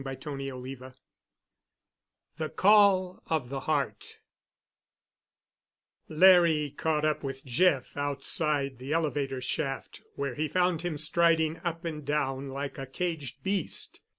*CHAPTER 0.03 0.31
XXVI* 0.31 0.95
*THE 2.37 2.49
CALL 2.49 3.21
OF 3.27 3.49
THE 3.49 3.59
HEART* 3.59 4.17
Larry 6.09 6.71
caught 6.75 7.05
up 7.05 7.21
with 7.23 7.45
Jeff 7.45 7.95
outside 7.95 8.79
the 8.79 8.93
elevator 8.93 9.41
shaft, 9.41 10.01
where 10.15 10.33
he 10.33 10.47
found 10.47 10.81
him 10.81 10.97
striding 10.97 11.61
up 11.63 11.85
and 11.85 12.03
down 12.03 12.49
like 12.49 12.79
a 12.79 12.87
caged 12.87 13.43
beast. 13.43 14.01